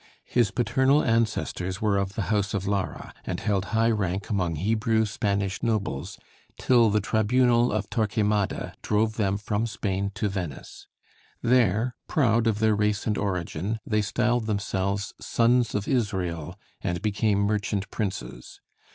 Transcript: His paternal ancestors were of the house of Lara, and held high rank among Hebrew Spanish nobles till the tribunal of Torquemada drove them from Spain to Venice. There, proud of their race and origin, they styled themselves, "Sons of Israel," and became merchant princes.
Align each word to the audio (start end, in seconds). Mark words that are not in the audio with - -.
His 0.25 0.49
paternal 0.49 1.03
ancestors 1.03 1.79
were 1.79 1.97
of 1.99 2.15
the 2.15 2.23
house 2.33 2.55
of 2.55 2.65
Lara, 2.65 3.13
and 3.23 3.39
held 3.39 3.65
high 3.65 3.91
rank 3.91 4.31
among 4.31 4.55
Hebrew 4.55 5.05
Spanish 5.05 5.61
nobles 5.61 6.17
till 6.57 6.89
the 6.89 6.99
tribunal 6.99 7.71
of 7.71 7.87
Torquemada 7.87 8.73
drove 8.81 9.17
them 9.17 9.37
from 9.37 9.67
Spain 9.67 10.09
to 10.15 10.27
Venice. 10.27 10.87
There, 11.43 11.93
proud 12.07 12.47
of 12.47 12.57
their 12.57 12.73
race 12.75 13.05
and 13.05 13.15
origin, 13.15 13.79
they 13.85 14.01
styled 14.01 14.47
themselves, 14.47 15.13
"Sons 15.21 15.75
of 15.75 15.87
Israel," 15.87 16.55
and 16.81 16.99
became 17.03 17.37
merchant 17.37 17.87
princes. 17.91 18.59